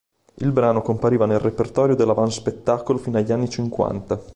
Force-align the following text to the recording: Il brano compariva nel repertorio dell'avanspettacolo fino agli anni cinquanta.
Il 0.37 0.51
brano 0.51 0.81
compariva 0.81 1.27
nel 1.27 1.37
repertorio 1.37 1.93
dell'avanspettacolo 1.93 2.97
fino 2.97 3.19
agli 3.19 3.31
anni 3.31 3.47
cinquanta. 3.47 4.19